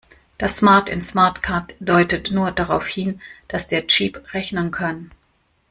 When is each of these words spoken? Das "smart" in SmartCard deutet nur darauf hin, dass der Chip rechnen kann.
Das 0.39 0.57
"smart" 0.57 0.89
in 0.89 0.99
SmartCard 0.99 1.75
deutet 1.79 2.31
nur 2.31 2.49
darauf 2.49 2.87
hin, 2.87 3.21
dass 3.47 3.67
der 3.67 3.85
Chip 3.85 4.33
rechnen 4.33 4.71
kann. 4.71 5.11